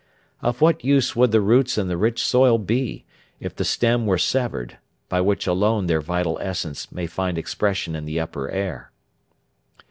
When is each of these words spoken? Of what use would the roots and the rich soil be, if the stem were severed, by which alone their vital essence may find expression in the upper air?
Of 0.41 0.61
what 0.61 0.83
use 0.83 1.15
would 1.15 1.31
the 1.31 1.39
roots 1.41 1.77
and 1.77 1.87
the 1.87 1.95
rich 1.95 2.23
soil 2.23 2.57
be, 2.57 3.05
if 3.39 3.55
the 3.55 3.63
stem 3.63 4.07
were 4.07 4.17
severed, 4.17 4.79
by 5.09 5.21
which 5.21 5.45
alone 5.45 5.85
their 5.85 6.01
vital 6.01 6.39
essence 6.41 6.91
may 6.91 7.05
find 7.05 7.37
expression 7.37 7.95
in 7.95 8.05
the 8.05 8.19
upper 8.19 8.49
air? 8.49 8.91